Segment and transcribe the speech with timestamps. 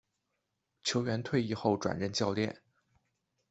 [0.83, 2.59] 球员退役后转任教练。